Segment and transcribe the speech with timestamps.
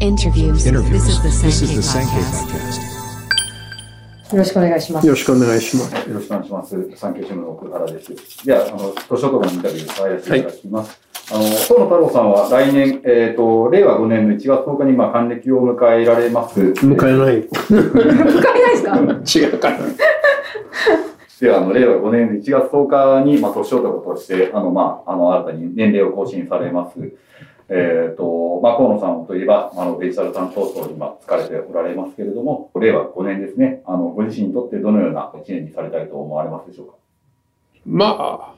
[0.00, 0.66] Interviews.
[0.66, 0.90] Interviews.
[0.92, 2.48] This is the This is the Sankey Sankey Podcast.
[2.48, 4.32] Podcast.
[4.32, 5.06] よろしくお願いします。
[5.06, 6.08] よろしくお願いします。
[6.08, 6.90] よろしくお願いします。
[6.96, 8.46] 産経新聞の奥原です。
[8.46, 11.00] では、あの、年男のインタビューを入らせていただきます。
[11.30, 16.60] あの、河野太郎さんは来年、えっ、と、令和5年の1月10日に、まあ、還暦を迎えられます。
[16.60, 17.46] 迎えない。
[17.68, 19.48] 向かいないですか？
[19.48, 19.78] 違うから。
[21.40, 26.98] では、あの、令和5年の1月10日に、まあ、年男として、あの、まあ、あの、新たに年齢を更新されます。
[27.70, 36.94] えっ、と、まあ、河野さんといえば、あの、デジタル担当層に今、疲れておられますけれども、令和5年ですね、あの、ご自身にとってどのような1年にされたいと思われますでしょうか？
[37.86, 38.54] まあ、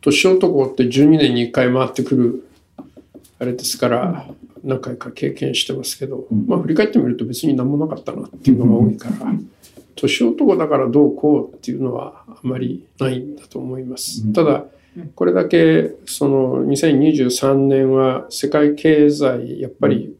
[0.00, 2.44] 年男って12年に1回回ってくる、
[3.38, 4.26] あれですから、
[4.64, 6.46] 何回か経験してますけど、うん。
[6.46, 9.14] まあ振り返ってみると別に何もなかったなっていうのが多いから、
[9.94, 14.22] 年男だからどうこうっていうのはあまりないんだと思います。
[14.24, 14.32] うん。
[14.32, 14.64] ただ、
[15.14, 20.16] これだけその2023年は世界経済やっぱり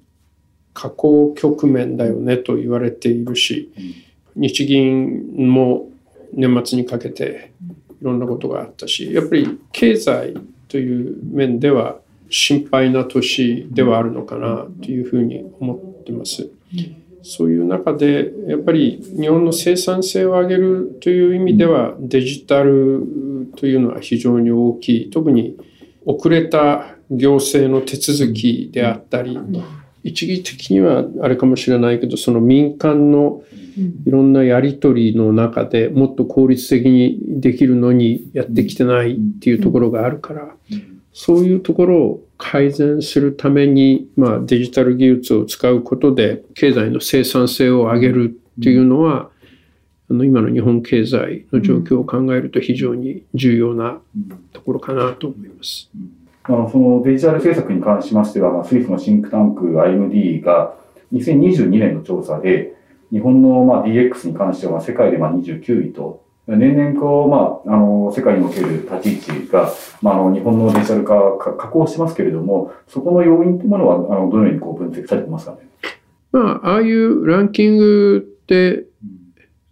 [0.74, 3.72] 下降局面だよねと言われているし、
[4.36, 5.89] 日銀も
[6.33, 7.52] 年末にかけて
[8.00, 10.34] いろんなことがあったしやっぱり経済
[10.69, 11.96] という面では
[12.30, 16.48] 心配な年ではあるのかなというふうに思ってます。
[17.22, 23.06] そういう中でやっぱり日本の生産性を上げるという意味ではデジタル
[23.56, 25.11] というのは非常に大きい。
[25.11, 25.56] 特に
[26.05, 29.39] 遅れた行政の手続きであったり
[30.05, 33.42] 一義的にはあれかもしれないけどその民間の
[34.06, 40.55] いろんなやり取りの中でもっと効率的にできるのにやってきてないっていうところがあるから
[41.12, 49.31] そういうところを改善するために、まあ、デジタル技術を使うことで経済の生産性を上げるっていうのは
[50.11, 54.01] あの今の日本経済の状況を考えると非常に重要な
[54.53, 55.91] ところかなと思います。
[56.45, 60.75] あの、そのデジタル政策に関しましては、まあ、スイスのシンクタンク IMD が
[61.12, 62.75] 2022年の調査で、
[63.12, 66.25] 日本のまあ DX に関しては世界でまあ29位と、
[66.56, 75.58] 年々こう、まあ、あの、世界における立ち位置が、まあ、あの、日本のデジタル化か加工してますけれども、そこの要因というものは、あの、どのようにこう分析されてますかね？
[76.33, 78.84] まあ、ああいうランキングって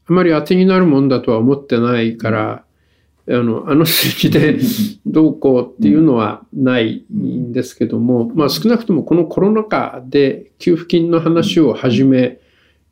[0.08, 2.64] あまり当てになるもんだとは思ってないから、
[3.28, 4.58] あの、あの数字で
[5.06, 12.38] どうこうっていうのはないんですけども、まあ少なくともこのコロナ禍で給付金の話を始め、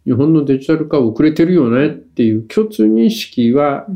[0.05, 3.87] 日本のデジタル化遅れてるよねっていう共通認識は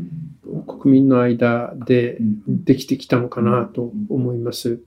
[0.67, 4.79] 国民の間でできてきたのかなと思います。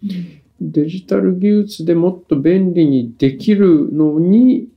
[0.61, 4.69] デジタル技術でもっと便利にできるのに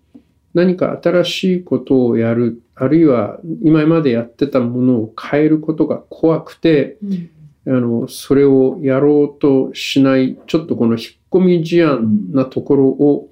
[0.54, 6.98] 何か新しいことをやるあるいは今までやってたものを変えることが怖くて
[7.68, 13.30] あのそれをやろうとしないちょっとこの引っ込み思案なところを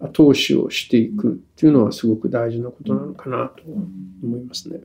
[0.00, 3.62] 後押しをしていくっていうのはすごく大事なことなのかなと
[4.22, 4.80] 思いますね。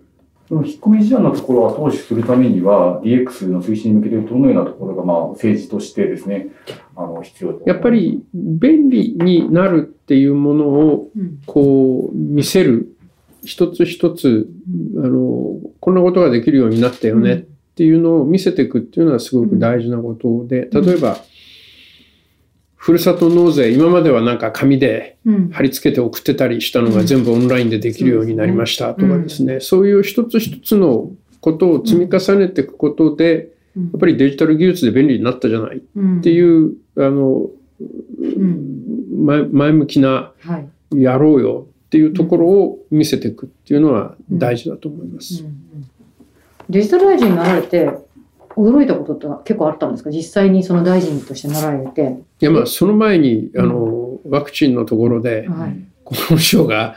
[0.48, 6.48] その引っ込み思案のところを後押しするためには、DX の推進に向けてどのようなところが、まあ、政治としてですね、
[6.96, 7.64] あの、必要と。
[7.68, 11.12] やっぱり便利になるっていうものを
[11.46, 12.96] こう見せる
[13.44, 14.50] 一つ一つ
[14.98, 17.38] あのこんなことができるようになったよねっ
[17.76, 21.20] ていうのを見せていくっていうのはすごく大事なことで例えば
[22.90, 25.20] ふるさと納税今まではなんか紙で
[25.52, 29.60] 貼り付けて送ってたりしたのが全部オンラインでできるようになりましたとかですね。
[29.60, 35.82] そういう一つ一つのことを積み重ねていくことでやっぱりデジタル技術で便利になったじゃないっ
[36.24, 37.52] ていうあの
[39.24, 40.70] 前前向きなはい。
[41.00, 45.46] やろうよっていうところを見せていくっていうのは大事だと思います。
[46.68, 47.88] デジタル大臣になられて、
[48.60, 50.10] 驚いたことって結構あったんですか？
[50.12, 52.18] 実際にその大臣としてなられて。
[52.42, 55.80] いやまあその前にあのワクチンのところではい。
[56.12, 56.96] 厚労省が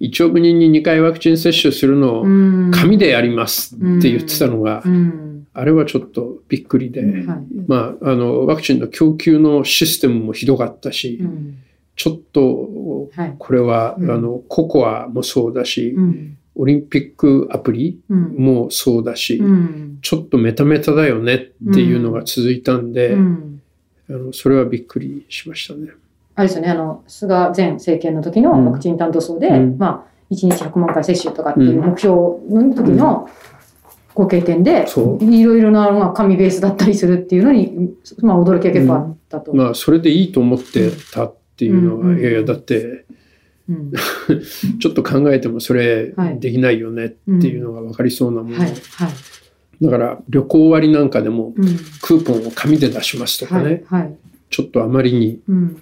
[0.00, 2.24] 1億人に2回ワクチン接種するのを
[2.70, 5.48] 紙でやりますって言ってたのがうん。
[5.52, 7.38] あれはちょっとびっくりでうんはい。
[7.66, 11.58] まああのワクチンの供給のシステムもひどかったしうん。
[11.96, 13.34] ちょっとはい。
[13.38, 16.38] これはあうんのココアもそうだしうん。
[16.54, 18.34] オリンピックアプリうん。
[18.36, 19.98] もそうだしうん。
[20.02, 21.38] ちょっとメタメタだよねっ
[21.72, 23.62] ていうのが続いたんで、うん。
[24.10, 25.90] あのそれはびっくりしましたね。
[26.34, 29.78] あれですよね、あの、菅前政権の時のワクチン担当層で、うん。
[29.78, 32.14] まあ、1日100万回接種とかっていう目標
[32.48, 33.28] の時の
[34.14, 34.86] ご経験で、
[35.20, 39.54] いろいろなのが紙ベースだったりするっていうのに、まあ、驚きが結構あったと。
[39.54, 42.20] まあそれでいいと思ってたっていうのは、うん。
[42.20, 43.04] いやいやだって
[43.68, 43.92] うん
[44.80, 47.08] ちょっと考えてもそれはいできないよねっ
[47.40, 48.78] ていうのが分かりそうなもの、はい、はい。
[49.80, 51.64] だから旅行割なんかでもうん。
[52.00, 54.14] クーポンを紙で出しますとかね、はい、はい。
[54.50, 55.76] ちょっとあまりにうん。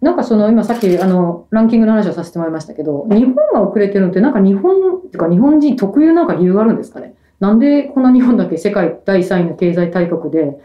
[0.00, 7.14] なんかその今さっきあのランキングの話をさせてもらいましたけど、日本が遅れてるのってなんか日本っていうか日本人特有なんか理由があるんですかね？
[7.40, 10.58] なんでこんな日本だけ世界第3位の経済大国で、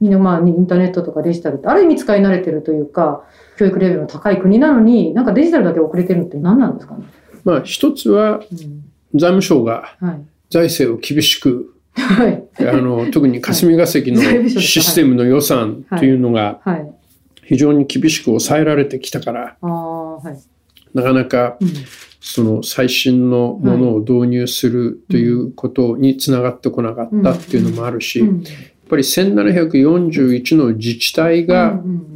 [0.00, 3.24] まあインターネットとかデジタルってある意味使い慣れてるというか、
[3.58, 7.04] 教育レベルの高い国なのに、なんかデジタルだけ遅れてるのって何なんですかね？
[7.44, 10.20] まあ一つはうん、財務省がはい。
[10.48, 12.42] 財政を厳しく、はい。
[12.58, 16.92] あの 特に霞が関のシステムの予算というのがはい。
[17.44, 19.56] 非常に厳しく抑えられてきたから。
[20.94, 21.68] なかなかうん。
[22.22, 28.22] その最新のものを導入するということにつながってこなかったっていうのもあるし、
[28.90, 32.10] ぱり1741の自治体が、うんうん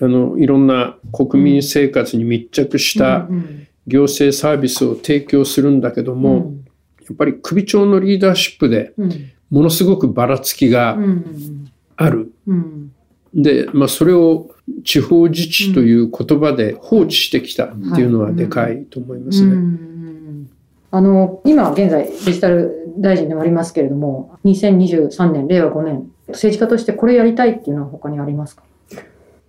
[0.00, 6.54] あのいろんな国民生活に密着したうんうん行政サービスを提供するんだけども、
[7.02, 9.30] やっぱり首長のリーダーシップでうん。
[9.50, 12.32] ものすごくばらつきがうんうんある。
[12.46, 12.92] うん。
[13.34, 14.50] で、まあ、それを
[14.84, 19.60] 地方自治という言葉で放置してきたっていうのはでかいと思いますうんうね。
[19.60, 20.50] ん。
[20.90, 28.62] あの今現在デジタル大臣でもありますけれども2023年令和5年政治家としてこれやりたいっていうのは他にありますか？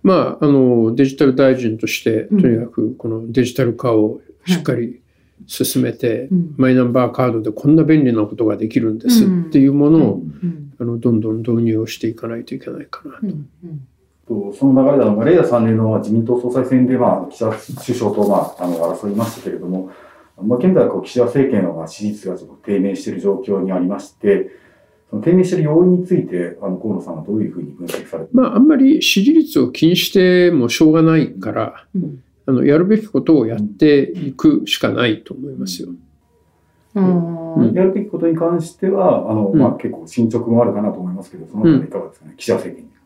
[0.02, 2.40] まあ、あのデジタル大臣としてうん。
[2.40, 5.02] とにかくこのデジタル化をしっかり
[5.48, 6.54] 進めて、うん。
[6.56, 10.72] マイナンバーカードでこんな便利なことができるんですっていうものを、うん。
[10.78, 13.18] あのどんどん導入をしていかないといけないかな。
[13.20, 13.48] うん。
[13.64, 13.88] うん。
[14.28, 19.90] とその流れであの、令和3年のまあ自民党総裁選で、まあ、岸田首相と、まあ、あの争いましたけれども、
[20.42, 24.50] まあ、現在こう、岸田政権のまあ支持率がちょっと低迷している状況にありまして、
[25.08, 32.22] その低迷している要因について、あの河野さんはどういうふうに分析されてまあ、あんまり支持率を気にしてもしょうがないから、うん。
[32.48, 35.88] あのやるべきことをやっていくしかないと思いますよ。
[36.94, 37.54] うん。
[37.56, 37.74] うん。
[37.74, 39.58] やるべきことに関しては、あの、うん。
[39.58, 42.96] まあ、結構進捗もあるかなと思いますけど、そのあたりいかがですかね、岸田政権に。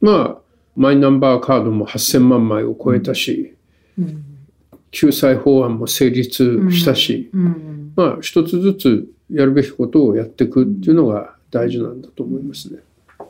[0.00, 0.38] まあ、
[0.76, 3.54] マイナンバーカードも8000万枚を超えたし、
[3.98, 4.33] うん
[4.94, 7.92] 救済法案も成立したし、うん。
[7.96, 12.78] まあ、一つずつやるべきことをやっていくっていうのが大事なんだと思いますね。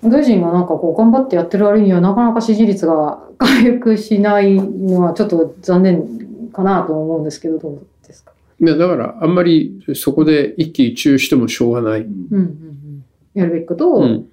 [0.02, 8.32] 大臣がなんかこう頑張ってやってる割にはなかなか支持率が回復しないのはちょっと残念かなと思うんですけどどうですか？
[8.60, 13.04] いやだからあんまりそこで一喜一憂してもしょうがない、うんうんうん。
[13.32, 14.28] やるべきことを、うん、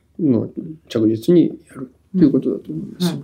[0.90, 3.14] 着実にやるということだと思います。
[3.14, 3.24] はい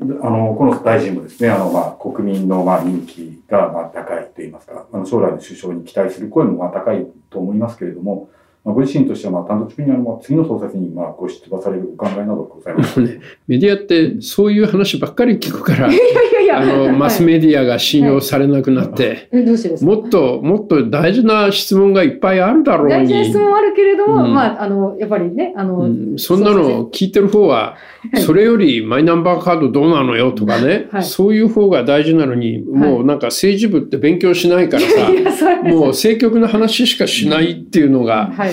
[0.00, 8.30] あの、この大臣もですね、あの、まあ、国民の、まあ、人気が、まあ、高いと言いますか、あの、将来の首相に期待する声も、まあ、高いと思いますけれども、
[8.64, 19.90] まあ、ご自身としては、まあ、単独的に、あの、まあ次の総裁選に、まあ、ご出馬されるお考えなどございますね、メディアってそういう話ばっかり聞くから、 いやいやあのマスメディアが信用されなくなって、えどうしてですか？
[19.92, 24.34] もっともっと大事な質問がいっぱいあるだろう大事なに質、問あるけれども、うん。
[24.34, 26.14] まあ、あの、やっぱりね、あの、うん。
[26.18, 27.76] そんなの聞いてる方は、
[28.12, 28.22] はい。
[28.22, 31.02] それよりマイナンバーカードどうなのよとかね、はい。
[31.02, 38.47] そういう方が大事なのに、もうなんか政治部って勉強しないからさ、もう政局の話しかしないっていうのが、はい。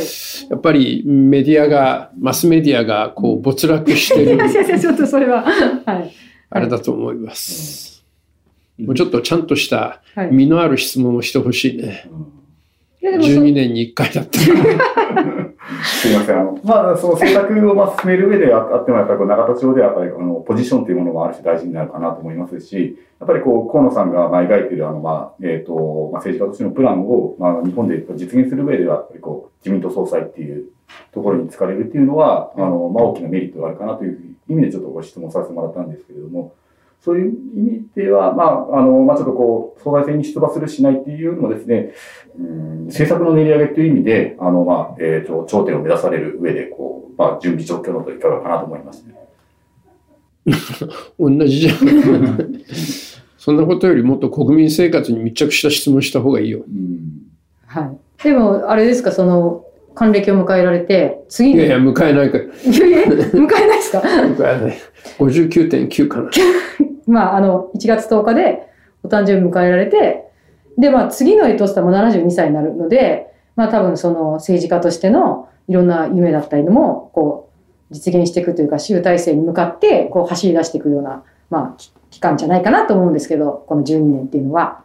[0.49, 4.49] やっぱりメディアが、マスメディアがこう没落して いる
[4.79, 5.43] ちょっとそれは、
[5.85, 6.11] はい。
[6.49, 8.05] あれだと思います。
[8.77, 10.29] もうちょっとちゃんとしたはい。
[10.31, 11.83] 身のある質問をしてほしいね。
[11.83, 12.34] いやでもそ
[13.11, 15.55] 12年に1回だったら。
[15.83, 16.39] すみません。
[16.39, 30.65] あの、まあ、その政策をまあ進める上でああっても、やっぱりこう永田町ではやっぱりあのポジションというものもある種大事になるかなと思いますし、やっぱりこう、河野さんがまあ描いているあの、まあ、えっ、と、まあ、政治家としてのプランを、まあ、日本で実現する上では、やっぱりこう、自民党総裁っていう
[31.13, 34.19] ところに疲れるっていうのは、あの、まあ、大きなメリットがあるかなという
[34.49, 36.53] 意味でちょっとご質問させてもらったんですけれども、
[37.05, 41.91] そういう意味では、まあ、あの、まあ、ちょっとこう、総裁選に出馬するしないっていうよりもですね、
[42.39, 49.13] うん政策の練り上げという意味で、あの、まあ、えっ、と、頂点を目指される上で、こう、まあ、準備状況のといかがかなと思いますね。
[51.19, 51.75] 同じじゃん。
[53.37, 56.63] そんなことよりもっと国民生活に密着した質問した方がいいよ。
[56.67, 57.27] うん。
[57.67, 58.23] はい。
[58.23, 61.55] でも、あれですか、その、還暦を迎えられて、次に。
[61.55, 62.43] いやいや、迎えないから。
[62.45, 62.47] い
[62.79, 63.99] やいや迎えないですか？
[64.01, 64.77] 迎えない。
[65.19, 66.29] 59.9かな。
[67.07, 68.67] まあ、あの、1月10日で
[69.03, 70.25] お誕生日迎えられて、
[70.77, 77.49] で、まあ、次のとしたらも72歳になるので、まあ、多分その政治家としてのいろんな夢だったりのも、こ
[77.91, 84.83] う、実現していくというか、集大成に向かって、こう、走り出していくような、まあ、期間じゃないかなと思うんですけど、この12年っていうのは。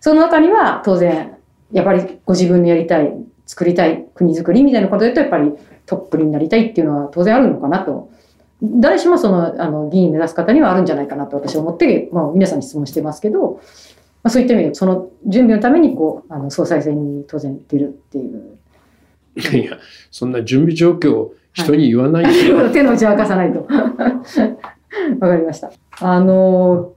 [0.00, 1.36] その中には、当然、
[1.72, 3.12] やっぱりご自分のやりたい、
[3.46, 5.52] 作りたい国づくりみたいなことで言うと、やっぱり
[5.86, 8.10] トップになりたいっていうのは当然あるのかなと
[8.62, 13.60] 誰しもそのあの議員目指す方にはあるんじゃないかなと私は思って、まあ、皆さんに質問してますけど、ま
[14.24, 18.58] あ、そういった意味でその準備のためにこうあの総裁選に当然出るっていう。
[19.36, 19.78] いやいや、
[20.10, 22.48] そんな準備状況を人に言わないで。
[22.48, 22.70] よ。
[22.72, 23.60] 手の内を明かさないと。
[25.20, 25.70] わかりました。
[26.00, 26.92] あの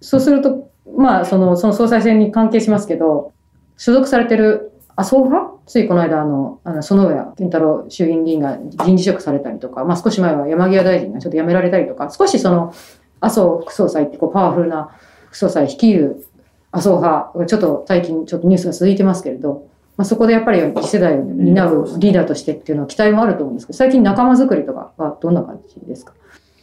[0.00, 3.32] そうすると、まあ、その、その総裁選に関係しますけど、
[3.78, 12.72] 所属されてる麻生派ついこの間、あの、あの園上健太郎衆議院議員が人事職されたりとか、まあ少し前は山際大臣がちょっと辞められたりとか、少しその、
[13.20, 14.90] 麻生副総裁ってこうパワフルな
[15.30, 16.26] 副総裁率いる
[16.72, 26.12] 麻生派がちょっと最近ちょっとニュースが続いてますけれど、まあ、そこでやっぱり次世代を担うリーダーとしてっていうのは期待もあると思うんですけど、最近仲間づくりとかはどんな感じですか？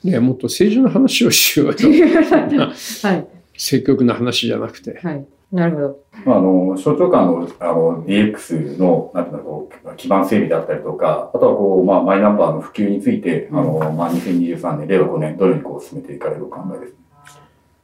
[0.03, 1.73] いや、もっと政治の話をしようよ。
[1.81, 3.27] はい。
[3.57, 4.99] 積極な話じゃなくて。
[5.03, 5.25] はい。
[5.53, 5.99] なるほど。
[6.25, 16.93] まあ、あの、省庁間のあの DX の、なんていうの、こう、基盤整備だったりとか、あとはこう、まあ、マイナンバーの普及について、あの、まあ、2023年、令和5年、どのようにこう進めていかれるお考えです。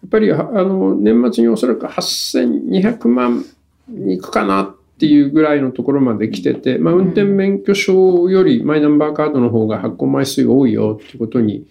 [0.02, 3.44] やっぱりあの年末におそらく8200万
[3.90, 11.68] に行くかなっていうぐらいのところまで来てて、まあ、運転免許証よりマイナンバーカードの方が発行枚数が多いよっていうことに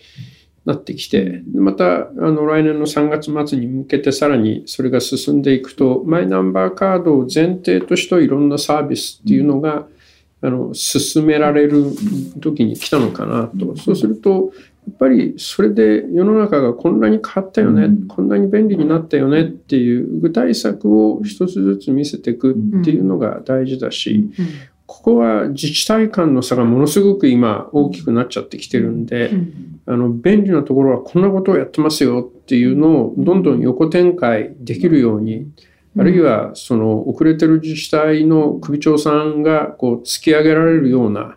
[0.69, 9.87] なってきて、またあの来年の3月末に向けてさらにそれが進んでいくと、マイナンバーカードを前提としていろんなサービスっていうのが、
[10.43, 11.87] あの進められる
[12.41, 13.79] 時に来たのかなと。
[13.79, 14.53] そうすると、
[14.87, 18.07] やっぱりそれで世の中がこんなに変わったよね、うん。
[18.07, 19.45] こんなに便利になったよね。
[19.45, 24.29] っていう具体策を一つずつ見せていくっていうのが大事だし、
[24.99, 29.31] ここは自治体間の差がものすごく今大きくなっちゃってきてるんで、
[29.87, 35.47] あの便利なところはこんなことをやってますよっていうのをどんどん横展開できるように、
[35.97, 41.37] あるいはその遅れてる自治体の首長さんがこう突き上げられるような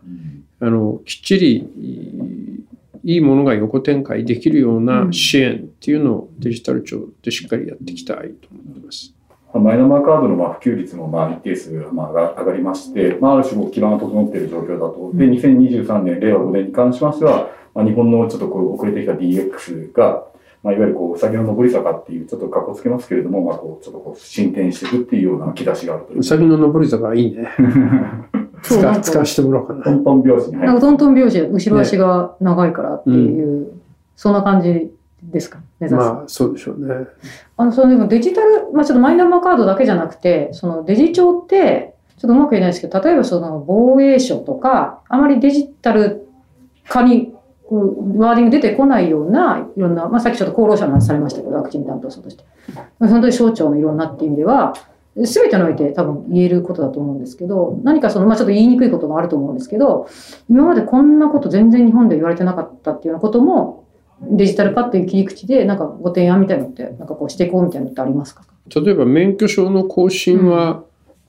[0.59, 2.65] あのきっちり
[3.03, 9.13] いいものが横展開できるような支援っていうのをデジタル庁でしっかりやっていきたいと思ってます。
[9.59, 15.11] マイナンバーカードのまあ普及率もまあ一定数まあ上がりまして、まあ、ある種こう基盤が整っている状況だと。
[15.13, 20.23] で、2023年、令和5年に関しましては、まあ、日本のちょっとこう遅れてきた DX が、
[20.63, 26.23] まあ、いわゆるこう、うさぎの上り坂っていう、ちょっと格好つけますけれども、まあ、こう、ちょっとこう、進展していくっていうような兆しがあるというう。
[26.23, 27.47] さぎの登り坂いいね。
[28.61, 29.83] そうなんか使使わせてもらおうかな。
[29.83, 30.79] トントン拍子に入なんかる。
[30.81, 33.71] トントン拍子、後ろ足が長いからっていう、
[34.15, 34.91] そんな感じ
[35.23, 35.59] ですか？
[35.79, 36.05] 目指す。
[36.07, 37.07] まあそうでしょうね。
[37.57, 46.27] あの、そのデジタル、まあちょっとマイナンバーカードだけじゃなくて、そのデジ庁って、ちょっとうまく言えないですけど、例えばその防衛省とか、あまりデジタル
[46.87, 47.33] 化に
[47.69, 52.43] ワーディング出てこないような、いろんな、まあさっきちょっと厚労省の話されましたけど、ワクチン担当者として。
[52.99, 54.73] まあ本当に省庁のいろんなっていう意味では、
[55.25, 60.07] すべてにおいて多分言えることだと思うんですけど、何かその、まあちょっと言いにくいこともあると思うんですけど、
[60.49, 63.80] 今までこんなこと全然日本で言われてなかったっていうようなことも、
[64.21, 68.43] デジタル化っていう切り口で、なんかご提案みたいなのって、なんかこうしていこうみたいなのってありますか？
[68.73, 70.83] 例えば免許証の更新は、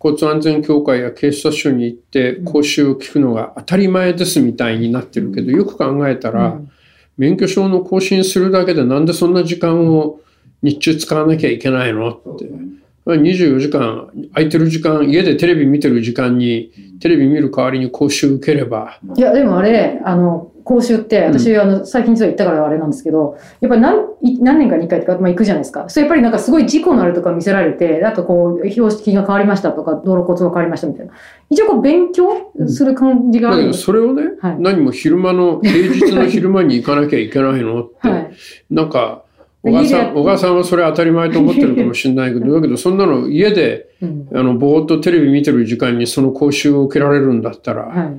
[0.04, 6.70] 交通安全協会や警察署に行って講習を聞くのが当たり前ですみたいになってるけど、よく考えたら、うん。
[7.18, 10.18] 免許証の更新するだけでなんでそんな時間を
[10.62, 12.20] 日中使わなきゃいけないのって。
[12.24, 12.52] そうです。
[12.52, 12.60] ね。
[13.04, 19.00] 24時間空いてる時間家でテレビ見てる時間にテレビ見る代わりに講習受ければ。
[19.16, 25.88] いや、でもあれ、あの、講習って、私、あの、最近実は行ったからあれなんですけど、やっぱり何、い何年かに1回とか、まあ行くじゃないですか。
[25.88, 31.12] それやっぱりなんかすごい事故のあるとか見せられて、あとこう、標識が変わりましたとか、道路交通が変わりましたみたいな。
[31.50, 38.30] 一応こう、勉強する感じがあるだけどそれをね、はい何も昼間の 平日の昼間に行かなきゃいけないのって、はい。
[38.70, 39.24] なんか
[39.62, 44.28] 小川さん小川さんはそれ当たり前と思ってるかもしれないけどだけどそんなの家でうん。
[44.34, 48.12] あのぼーっとテレビ見てる時間にその講習を受けられるんだったら、はい。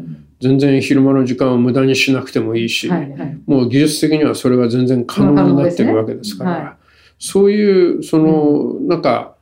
[0.43, 3.09] 全然昼間の時間を無駄にしなくてもいいし、はい。
[3.11, 3.39] はい。
[3.47, 6.83] もう技術的にはそれが全然可能になってるわけですから、まあ可能ですね
[7.19, 9.35] そういうその、なんか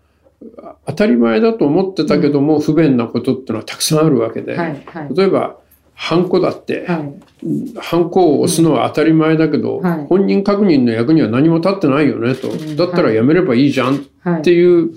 [0.86, 4.84] 当たり前だと思ってたけども、不便なことってのはたくさんあるわけで、はい。
[4.86, 5.16] はい。
[5.16, 5.58] 例えば
[5.96, 7.80] ハンコだって、はい。
[7.80, 14.52] ハンコを押すのは当たり前だけど、はい本人確認の役には何も立ってないよねと、うんだったらやめればいいじゃんっはいて。
[14.52, 14.92] いう、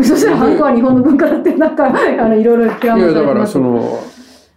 [0.00, 3.98] そしたら、ハンコは日本の文化だって、なんか、あの、いろいろいやだからその、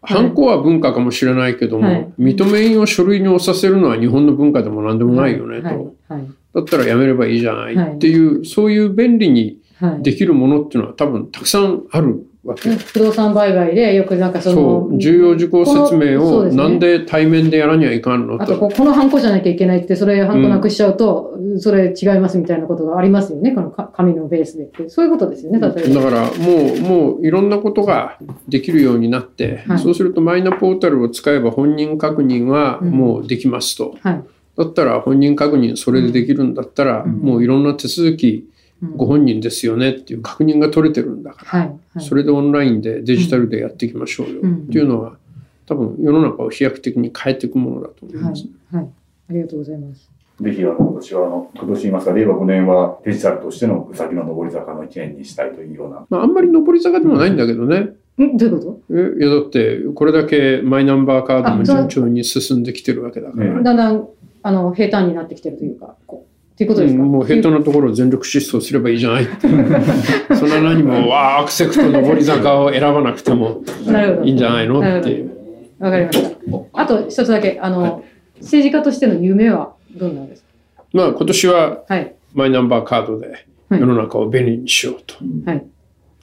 [0.01, 2.13] ハンコは文化かもしれないけども、はい。
[2.20, 5.96] 認め印を書類に押させるのは日本の文化でも何でもないよねと。
[6.53, 8.27] だったらやめればいいじゃないはいってい。
[8.27, 10.03] う、そういう便利にはい。
[10.03, 12.69] できるものっていうのは多分たくさんあるわけ。
[12.69, 24.89] 不動産売買でよくなんかその重要事項説明をなんで対面でやらにはいかんのあとことこのハンコじゃなきゃいけないってそれハンコなくしちゃうと、それ違いますみたいなことがありますよねこのか紙のベースでって。
[24.89, 26.01] そういうことですよね例えば。
[26.01, 28.17] だからもうもういろんなことが
[28.48, 29.79] できるようになって、はい。
[29.79, 34.24] そうするとマイナポータルを使えば本人確認はもうできますと、はい。
[34.58, 37.12] だったら本人確認それでできるんだったら、うん。
[37.19, 38.59] もういろんな手続きうん
[38.95, 45.17] ご本人ですよねっていう確認が取れてるんだから、はいはいそれでオンラインでデジタルでやっていきましょうようんっていうのは
[45.65, 48.43] 多分世の中を飛躍的に変えていくものだと思いはます。
[48.43, 48.89] いはい
[49.29, 50.09] ありがとうございます。
[50.41, 56.05] ぜひ、あの、今年は、あの、今年言いますか、令和5年はデジタルとしてのうさぎの上り坂の1年にしたいというような。
[56.09, 57.89] まあ、あんまり上り坂でもないんだけどね。
[58.24, 63.62] んどういうこえいや、だって、これだけマイナンバーカードも順調に進んできてるわけだから。
[63.62, 64.07] だんだん、
[64.41, 66.28] あの、平坦になってきてるというか、こう、
[66.60, 69.28] っていうことですか、うんもうヘッドのところを全力疾走すればいいじゃない。
[70.38, 74.28] そんな何も、わあ、アクセクト上り坂を選ばなくてもなるほど。
[74.28, 74.80] いいんじゃないの？
[75.00, 75.30] っていう。
[75.80, 76.30] わかりました。
[76.74, 78.04] あと一つだけ、あの、
[78.42, 80.44] 政治家としての夢はどんなんです
[80.75, 80.84] か？
[80.92, 82.13] まあ今年ははい。
[82.34, 83.28] マイナンバーカードで
[83.70, 85.63] はい世の中を便利にしようと、うんはい。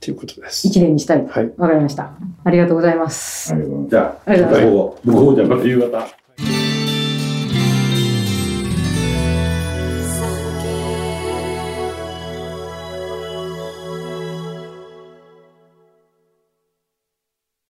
[0.02, 0.68] ということです。
[0.68, 1.26] 一年にしたい。
[1.26, 1.50] はい。
[1.56, 2.10] わかりました。
[2.44, 3.54] ありがとうございます。
[3.54, 4.36] ありがとうございます。
[4.36, 6.06] じゃあ、午後、午後じゃまた夕方。